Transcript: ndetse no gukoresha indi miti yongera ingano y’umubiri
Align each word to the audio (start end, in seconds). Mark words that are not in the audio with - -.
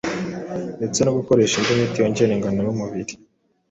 ndetse 0.77 0.99
no 1.03 1.11
gukoresha 1.17 1.55
indi 1.57 1.79
miti 1.79 1.97
yongera 2.03 2.31
ingano 2.35 2.59
y’umubiri 2.67 3.13